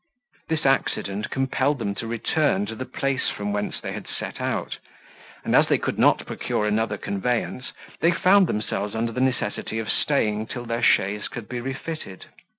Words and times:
This 0.49 0.65
accident 0.65 1.29
compelled 1.29 1.77
them 1.77 1.93
to 1.93 2.07
return 2.07 2.65
to 2.65 2.73
the 2.73 2.87
place 2.87 3.29
from 3.29 3.53
whence 3.53 3.79
they 3.79 3.91
had 3.93 4.07
set 4.07 4.41
out; 4.41 4.79
and 5.45 5.55
as 5.55 5.67
they 5.67 5.77
could 5.77 5.99
not 5.99 6.25
procure 6.25 6.65
another 6.65 6.97
conveyance, 6.97 7.71
they 7.99 8.09
found 8.09 8.47
themselves 8.47 8.95
under 8.95 9.11
the 9.11 9.21
necessity 9.21 9.77
of 9.77 9.91
staying 9.91 10.47
till 10.47 10.65
their 10.65 10.81
chaise 10.81 11.27
could 11.27 11.47
be 11.47 11.61
refitted. 11.61 12.25